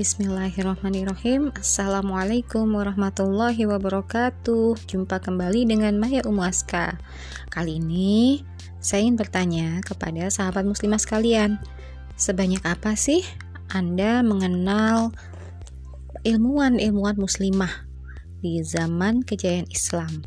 Bismillahirrahmanirrahim 0.00 1.52
Assalamualaikum 1.60 2.64
warahmatullahi 2.72 3.68
wabarakatuh 3.68 4.88
Jumpa 4.88 5.20
kembali 5.20 5.68
dengan 5.68 6.00
Maya 6.00 6.24
Umuaska 6.24 6.96
Kali 7.52 7.76
ini 7.76 8.40
saya 8.80 9.04
ingin 9.04 9.20
bertanya 9.20 9.84
kepada 9.84 10.32
sahabat 10.32 10.64
muslimah 10.64 10.96
sekalian 10.96 11.60
Sebanyak 12.16 12.64
apa 12.64 12.96
sih 12.96 13.20
Anda 13.76 14.24
mengenal 14.24 15.12
ilmuwan-ilmuwan 16.24 17.20
muslimah 17.20 17.84
di 18.40 18.64
zaman 18.64 19.20
kejayaan 19.20 19.68
Islam? 19.68 20.24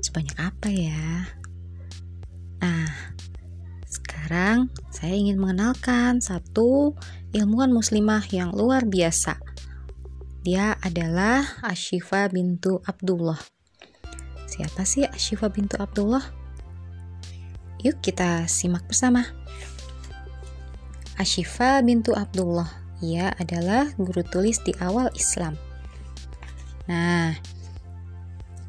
Sebanyak 0.00 0.40
apa 0.40 0.72
ya? 0.72 1.36
Sekarang 4.30 4.70
saya 4.94 5.18
ingin 5.18 5.42
mengenalkan 5.42 6.22
satu 6.22 6.94
ilmuwan 7.34 7.74
muslimah 7.74 8.22
yang 8.30 8.54
luar 8.54 8.86
biasa. 8.86 9.42
Dia 10.46 10.78
adalah 10.86 11.42
Ashifa 11.66 12.30
bintu 12.30 12.78
Abdullah. 12.86 13.42
Siapa 14.46 14.86
sih 14.86 15.02
Ashifa 15.02 15.50
bintu 15.50 15.82
Abdullah? 15.82 16.22
Yuk 17.82 17.98
kita 17.98 18.46
simak 18.46 18.86
bersama. 18.86 19.26
Ashifa 21.18 21.82
bintu 21.82 22.14
Abdullah. 22.14 22.70
Ia 23.02 23.34
adalah 23.34 23.90
guru 23.98 24.22
tulis 24.22 24.62
di 24.62 24.70
awal 24.78 25.10
Islam. 25.18 25.58
Nah, 26.86 27.34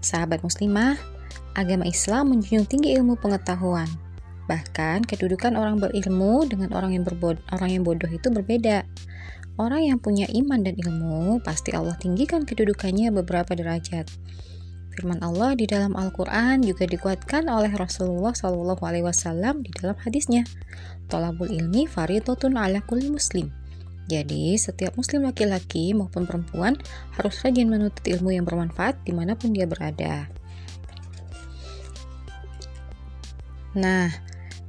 sahabat 0.02 0.42
muslimah, 0.42 0.98
agama 1.54 1.86
Islam 1.86 2.34
menjunjung 2.34 2.66
tinggi 2.66 2.98
ilmu 2.98 3.14
pengetahuan 3.22 4.10
Bahkan 4.52 5.08
kedudukan 5.08 5.56
orang 5.56 5.80
berilmu 5.80 6.44
dengan 6.44 6.76
orang 6.76 6.92
yang 6.92 7.08
berbod 7.08 7.40
orang 7.56 7.72
yang 7.72 7.84
bodoh 7.88 8.12
itu 8.12 8.28
berbeda. 8.28 8.84
Orang 9.56 9.88
yang 9.88 9.96
punya 9.96 10.28
iman 10.28 10.60
dan 10.60 10.76
ilmu 10.76 11.40
pasti 11.40 11.72
Allah 11.72 11.96
tinggikan 11.96 12.44
kedudukannya 12.44 13.16
beberapa 13.16 13.56
derajat. 13.56 14.12
Firman 14.92 15.24
Allah 15.24 15.56
di 15.56 15.64
dalam 15.72 15.96
Al-Quran 15.96 16.68
juga 16.68 16.84
dikuatkan 16.84 17.48
oleh 17.48 17.72
Rasulullah 17.72 18.36
SAW 18.36 18.76
di 19.64 19.72
dalam 19.72 19.96
hadisnya. 20.04 20.44
Tolabul 21.08 21.48
ilmi 21.48 21.88
faridotun 21.88 22.60
ala 22.60 22.84
kulli 22.84 23.08
muslim. 23.08 23.48
Jadi, 24.12 24.60
setiap 24.60 25.00
muslim 25.00 25.24
laki-laki 25.24 25.96
maupun 25.96 26.28
perempuan 26.28 26.76
harus 27.16 27.40
rajin 27.40 27.72
menuntut 27.72 28.04
ilmu 28.04 28.36
yang 28.36 28.44
bermanfaat 28.44 29.00
di 29.08 29.16
mana 29.16 29.40
pun 29.40 29.56
dia 29.56 29.64
berada. 29.64 30.28
Nah, 33.72 34.12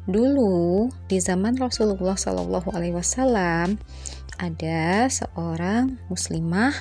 Dulu 0.03 0.91
di 1.07 1.23
zaman 1.23 1.55
Rasulullah 1.55 2.19
Shallallahu 2.19 2.75
Alaihi 2.75 2.99
Wasallam 2.99 3.79
ada 4.43 5.07
seorang 5.07 5.95
muslimah 6.11 6.75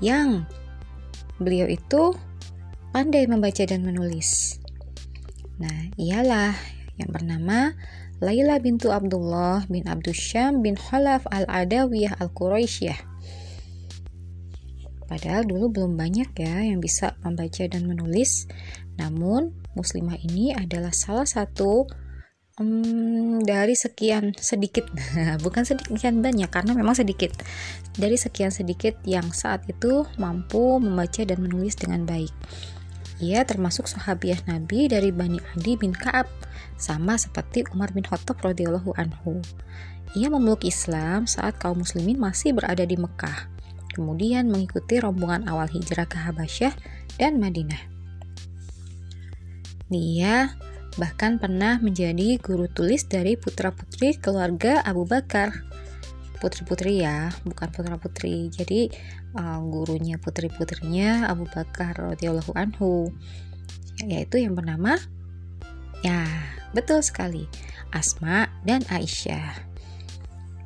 yang 0.00 0.48
beliau 1.36 1.68
itu 1.68 2.16
pandai 2.96 3.28
membaca 3.28 3.60
dan 3.68 3.84
menulis. 3.84 4.56
Nah, 5.60 5.92
ialah 6.00 6.56
yang 6.96 7.12
bernama 7.12 7.76
Laila 8.24 8.56
bintu 8.56 8.88
Abdullah 8.88 9.68
bin 9.68 9.84
Abdusyam 9.84 10.64
bin 10.64 10.76
Khalaf 10.80 11.28
al-Adawiyah 11.28 12.16
al-Quraisyah. 12.24 12.96
Padahal 15.08 15.44
dulu 15.44 15.68
belum 15.68 15.92
banyak 16.00 16.32
ya 16.40 16.64
yang 16.64 16.80
bisa 16.80 17.20
membaca 17.20 17.68
dan 17.68 17.84
menulis. 17.84 18.48
Namun, 18.96 19.52
muslimah 19.76 20.16
ini 20.22 20.56
adalah 20.56 20.94
salah 20.94 21.26
satu 21.26 21.88
Hmm, 22.60 23.40
dari 23.40 23.72
sekian 23.72 24.36
sedikit, 24.36 24.84
bukan 25.44 25.64
sekian 25.64 26.20
banyak 26.20 26.52
karena 26.52 26.76
memang 26.76 26.92
sedikit. 26.92 27.32
Dari 27.96 28.20
sekian 28.20 28.52
sedikit 28.52 29.00
yang 29.08 29.32
saat 29.32 29.64
itu 29.64 30.04
mampu 30.20 30.76
membaca 30.76 31.24
dan 31.24 31.40
menulis 31.40 31.72
dengan 31.72 32.04
baik. 32.04 32.28
Ia 33.24 33.48
termasuk 33.48 33.88
sahabiah 33.88 34.44
Nabi 34.44 34.92
dari 34.92 35.08
Bani 35.08 35.40
Adi 35.56 35.80
bin 35.80 35.96
Ka'ab, 35.96 36.28
sama 36.76 37.16
seperti 37.16 37.64
Umar 37.72 37.96
bin 37.96 38.04
Khattab 38.04 38.36
radhiyallahu 38.44 38.92
anhu. 39.00 39.40
Ia 40.12 40.28
memeluk 40.28 40.68
Islam 40.68 41.24
saat 41.24 41.56
kaum 41.56 41.80
muslimin 41.80 42.20
masih 42.20 42.52
berada 42.52 42.84
di 42.84 43.00
Mekah, 43.00 43.48
kemudian 43.96 44.52
mengikuti 44.52 45.00
rombongan 45.00 45.48
awal 45.48 45.64
hijrah 45.64 46.04
ke 46.04 46.20
Habasyah 46.20 46.76
dan 47.16 47.40
Madinah. 47.40 47.88
Dia 49.88 50.60
bahkan 50.98 51.38
pernah 51.38 51.78
menjadi 51.78 52.40
guru 52.40 52.66
tulis 52.66 53.06
dari 53.06 53.38
putra-putri 53.38 54.18
keluarga 54.18 54.82
Abu 54.82 55.06
Bakar. 55.06 55.66
Putri-putri 56.40 57.04
ya, 57.04 57.28
bukan 57.44 57.68
putra-putri. 57.68 58.48
Jadi 58.48 58.88
uh, 59.36 59.60
gurunya 59.60 60.16
putri-putrinya 60.16 61.28
Abu 61.28 61.44
Bakar 61.46 61.92
radhiyallahu 61.94 62.56
anhu, 62.56 63.12
yaitu 64.00 64.40
yang 64.40 64.56
bernama 64.56 64.96
ya, 66.00 66.24
betul 66.72 67.04
sekali, 67.04 67.44
Asma 67.92 68.48
dan 68.64 68.80
Aisyah. 68.88 69.68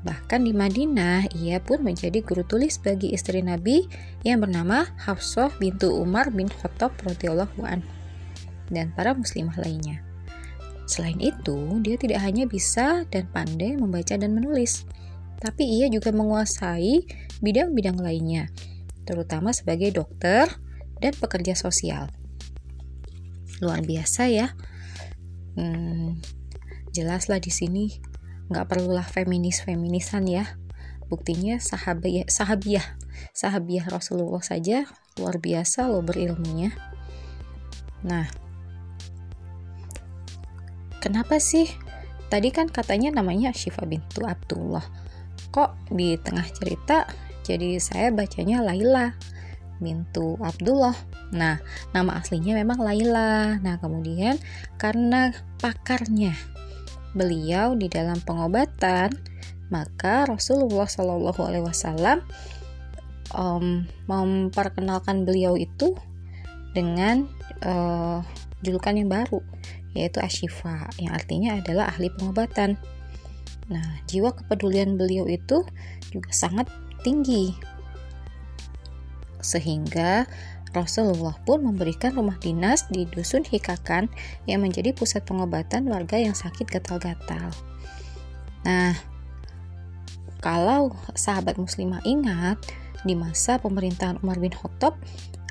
Bahkan 0.04 0.44
di 0.44 0.52
Madinah, 0.52 1.32
ia 1.32 1.58
pun 1.64 1.80
menjadi 1.80 2.20
guru 2.20 2.44
tulis 2.44 2.76
bagi 2.76 3.16
istri 3.16 3.40
Nabi 3.40 3.88
yang 4.20 4.44
bernama 4.44 4.84
Hafsah 5.00 5.48
bintu 5.56 5.90
Umar 5.96 6.28
bin 6.28 6.46
Khattab 6.46 6.92
radhiyallahu 7.02 7.64
anhu 7.64 7.88
dan 8.72 8.92
para 8.92 9.12
muslimah 9.12 9.56
lainnya. 9.60 10.00
Selain 10.84 11.16
itu, 11.16 11.80
dia 11.80 11.96
tidak 11.96 12.20
hanya 12.20 12.44
bisa 12.44 13.08
dan 13.08 13.24
pandai 13.32 13.76
membaca 13.76 14.12
dan 14.16 14.36
menulis, 14.36 14.84
tapi 15.40 15.64
ia 15.64 15.88
juga 15.88 16.12
menguasai 16.12 17.04
bidang-bidang 17.40 17.96
lainnya, 18.00 18.52
terutama 19.08 19.52
sebagai 19.56 19.92
dokter 19.92 20.48
dan 21.00 21.12
pekerja 21.16 21.56
sosial. 21.56 22.12
Luar 23.64 23.80
biasa 23.80 24.28
ya. 24.28 24.52
Hmm, 25.56 26.20
jelaslah 26.92 27.40
di 27.40 27.52
sini 27.52 27.84
nggak 28.52 28.68
perlulah 28.68 29.06
feminis-feminisan 29.06 30.24
ya. 30.28 30.44
Buktinya 31.08 31.60
sahabiah, 31.60 32.28
sahabiah, 32.28 32.96
sahabiah 33.32 33.86
Rasulullah 33.88 34.40
saja 34.40 34.88
luar 35.20 35.38
biasa 35.38 35.86
loh 35.88 36.02
berilmunya. 36.02 36.74
Nah, 38.04 38.28
Kenapa 41.04 41.36
sih? 41.36 41.68
Tadi 42.32 42.48
kan 42.48 42.72
katanya 42.72 43.20
namanya 43.20 43.52
Syifa 43.52 43.84
bintu 43.84 44.24
Abdullah. 44.24 44.88
Kok 45.52 45.92
di 45.92 46.16
tengah 46.16 46.48
cerita 46.48 47.04
jadi 47.44 47.76
saya 47.76 48.08
bacanya 48.08 48.64
Laila 48.64 49.12
bintu 49.84 50.40
Abdullah. 50.40 50.96
Nah, 51.36 51.60
nama 51.92 52.16
aslinya 52.16 52.56
memang 52.56 52.80
Laila. 52.80 53.60
Nah, 53.60 53.76
kemudian 53.76 54.40
karena 54.80 55.36
pakarnya 55.60 56.32
beliau 57.12 57.76
di 57.76 57.92
dalam 57.92 58.16
pengobatan, 58.24 59.12
maka 59.68 60.24
Rasulullah 60.24 60.88
Shallallahu 60.88 61.40
Alaihi 61.44 61.68
Wasallam 61.68 62.24
memperkenalkan 64.08 65.28
beliau 65.28 65.52
itu 65.58 65.92
dengan 66.72 67.28
uh, 67.60 68.24
julukan 68.64 68.96
yang 68.96 69.10
baru 69.12 69.44
yaitu 69.94 70.18
Ashifa 70.20 70.90
yang 70.98 71.14
artinya 71.14 71.58
adalah 71.58 71.94
ahli 71.94 72.10
pengobatan. 72.12 72.76
Nah, 73.70 74.04
jiwa 74.10 74.34
kepedulian 74.36 75.00
beliau 75.00 75.24
itu 75.24 75.64
juga 76.12 76.30
sangat 76.34 76.68
tinggi. 77.06 77.56
Sehingga 79.40 80.28
Rasulullah 80.74 81.38
pun 81.46 81.62
memberikan 81.62 82.18
rumah 82.18 82.36
dinas 82.42 82.90
di 82.90 83.06
Dusun 83.06 83.46
Hikakan 83.46 84.10
yang 84.50 84.66
menjadi 84.66 84.90
pusat 84.90 85.22
pengobatan 85.22 85.86
warga 85.86 86.18
yang 86.18 86.34
sakit 86.34 86.66
gatal-gatal. 86.66 87.54
Nah, 88.66 88.98
kalau 90.42 90.92
sahabat 91.14 91.56
muslimah 91.56 92.02
ingat, 92.04 92.58
di 93.04 93.12
masa 93.12 93.60
pemerintahan 93.60 94.18
Umar 94.24 94.40
bin 94.40 94.50
Khattab 94.50 94.96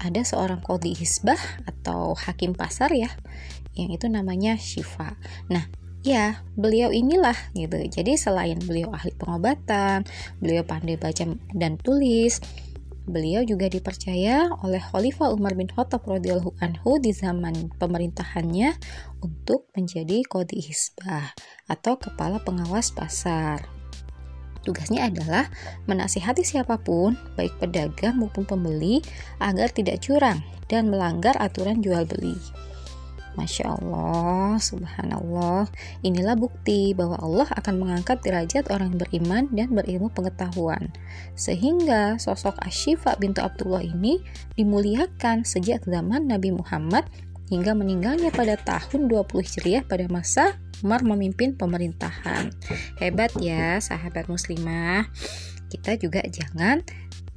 ada 0.02 0.22
seorang 0.26 0.60
kodi 0.66 0.98
hisbah 0.98 1.38
atau 1.70 2.18
hakim 2.18 2.58
pasar 2.58 2.90
ya 2.92 3.14
yang 3.74 3.90
itu 3.94 4.06
namanya 4.10 4.58
Shifa. 4.58 5.18
Nah, 5.50 5.66
ya 6.04 6.44
beliau 6.54 6.92
inilah 6.92 7.36
gitu. 7.56 7.80
Jadi 7.90 8.20
selain 8.20 8.60
beliau 8.62 8.92
ahli 8.92 9.16
pengobatan, 9.16 10.04
beliau 10.38 10.62
pandai 10.68 11.00
baca 11.00 11.24
dan 11.56 11.80
tulis, 11.80 12.44
beliau 13.04 13.44
juga 13.44 13.68
dipercaya 13.68 14.52
oleh 14.64 14.80
Khalifah 14.80 15.32
Umar 15.32 15.56
bin 15.60 15.68
Khattab 15.68 16.08
radhiyallahu 16.08 16.56
anhu 16.64 17.00
di 17.00 17.12
zaman 17.12 17.72
pemerintahannya 17.76 18.76
untuk 19.20 19.68
menjadi 19.76 20.24
kodi 20.28 20.64
hisbah 20.64 21.36
atau 21.68 22.00
kepala 22.00 22.40
pengawas 22.44 22.92
pasar. 22.96 23.64
Tugasnya 24.64 25.12
adalah 25.12 25.52
menasihati 25.92 26.48
siapa 26.48 26.80
pun, 26.80 27.20
baik 27.36 27.60
pedagang 27.60 28.16
maupun 28.16 28.48
pembeli, 28.48 29.04
agar 29.44 29.68
tidak 29.68 30.00
curang 30.00 30.40
dan 30.72 30.88
melanggar 30.88 31.36
aturan 31.36 31.84
jual 31.84 32.08
beli. 32.08 32.40
Masya 33.34 33.78
Allah, 33.80 34.62
subhanallah. 34.62 35.66
Inilah 36.06 36.38
bukti 36.38 36.94
bahwa 36.94 37.18
Allah 37.18 37.50
akan 37.58 37.82
mengangkat 37.82 38.22
derajat 38.22 38.70
orang 38.70 38.94
yang 38.94 39.02
beriman 39.02 39.44
dan 39.50 39.70
berilmu 39.74 40.14
pengetahuan. 40.14 40.94
Sehingga 41.34 42.22
sosok 42.22 42.62
Ashifa 42.62 43.18
bintu 43.18 43.42
Abdullah 43.42 43.82
ini 43.82 44.22
dimuliakan 44.54 45.42
sejak 45.44 45.86
zaman 45.90 46.30
Nabi 46.30 46.54
Muhammad 46.54 47.10
hingga 47.50 47.74
meninggalnya 47.74 48.30
pada 48.30 48.58
tahun 48.58 49.10
20 49.10 49.30
Hijriah 49.30 49.84
pada 49.86 50.06
masa 50.10 50.58
Umar 50.84 51.02
memimpin 51.02 51.56
pemerintahan. 51.56 52.52
Hebat 53.00 53.34
ya 53.40 53.80
sahabat 53.80 54.28
muslimah. 54.28 55.08
Kita 55.72 55.98
juga 55.98 56.22
jangan 56.28 56.84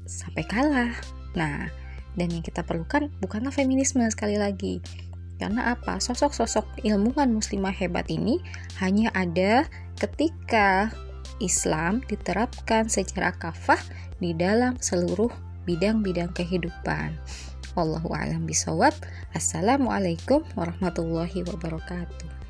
sampai 0.04 0.42
kalah. 0.44 0.92
Nah, 1.38 1.70
dan 2.16 2.28
yang 2.32 2.42
kita 2.42 2.64
perlukan 2.64 3.12
bukanlah 3.20 3.52
feminisme 3.52 4.02
sekali 4.08 4.40
lagi, 4.40 4.80
karena 5.36 5.76
apa? 5.76 6.00
Sosok-sosok 6.00 6.84
ilmuwan 6.84 7.32
muslimah 7.36 7.72
hebat 7.72 8.08
ini 8.08 8.40
hanya 8.80 9.12
ada 9.12 9.68
ketika 10.00 10.92
Islam 11.40 12.00
diterapkan 12.08 12.88
secara 12.88 13.32
kafah 13.36 13.80
di 14.16 14.32
dalam 14.32 14.80
seluruh 14.80 15.28
bidang-bidang 15.68 16.32
kehidupan. 16.32 17.12
Wallahu 17.76 18.16
a'lam 18.16 18.48
bisawab. 18.48 18.96
Assalamualaikum 19.36 20.40
warahmatullahi 20.56 21.44
wabarakatuh. 21.44 22.45